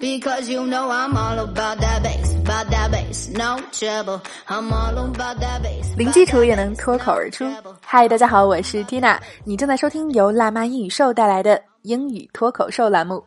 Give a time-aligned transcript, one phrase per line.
[0.00, 4.22] Because you know I'm all about that bass, about that bass, no trouble.
[4.46, 5.94] I'm all about that bass.
[5.94, 7.44] 零基础也能脱口而出。
[7.82, 13.22] 嗨，大家好，我是 Tina，你正在收听由辣妈英语秀带来的英语脱口秀栏目。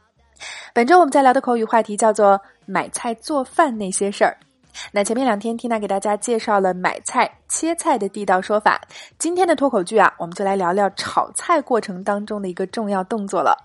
[0.74, 4.36] 本周我们在聊的口语话题叫做买菜做饭那些事儿。
[4.92, 8.82] 那前面两天，Tina 给大家介绍了买菜、切菜的地道说法。
[9.20, 13.56] 今天的脱口剧啊，我们就来聊聊炒菜过程当中的一个重要动作了。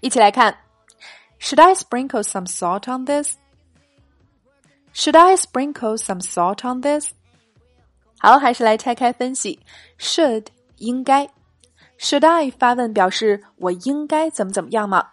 [0.00, 0.56] 一起来看。
[1.44, 3.36] Should I sprinkle some salt on this?
[4.94, 7.10] Should I sprinkle some salt on this?
[8.18, 9.60] 好，还是来拆开分析。
[9.98, 10.46] Should
[10.78, 11.28] 应该
[11.98, 15.06] ，Should I 发问表示我应该怎么怎么样吗？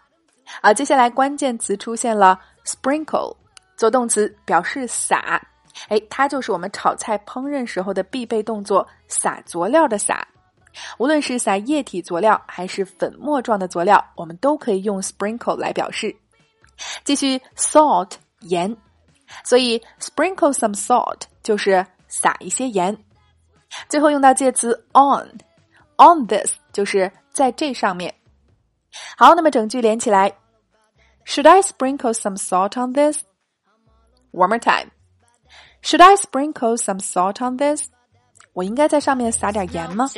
[0.62, 3.36] 啊，接下来关键词出现了 sprinkle
[3.76, 5.38] 做动词表示撒，
[5.88, 10.26] 哎，它就是我们炒菜烹饪时候的必备动作，撒佐料的撒。
[10.96, 16.16] 无论是撒液体佐料还是粉末状的佐料，我们都可以用 sprinkle 来表示。
[17.04, 18.76] 继续，salt 盐，
[19.44, 22.96] 所以 sprinkle some salt 就是撒一些盐。
[23.88, 28.14] 最后用到介词 on，on this 就是在这上面。
[29.16, 30.30] 好，那么整句连起来
[31.24, 33.24] ，Should I sprinkle some salt on this?
[34.32, 34.90] One more time.
[35.82, 37.88] Should I sprinkle some salt on this?
[38.52, 40.10] 我应该在上面撒点盐吗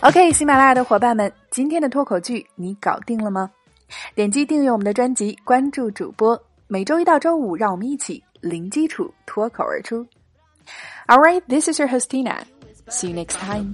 [0.00, 3.50] ？OK，喜马拉雅的伙伴们，今天的脱口剧你搞定了吗？
[4.14, 10.06] 点击订阅我们的专辑，关注主播，每周一到周五，让我们一起零基础脱口而出。
[11.08, 12.38] All right, this is your host Tina.
[12.88, 13.70] See you next time.